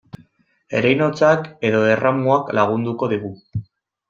Ereinotzak 0.79 1.45
edo 1.69 1.83
erramuak 1.97 2.51
lagunduko 2.61 3.13
digu. 3.15 3.33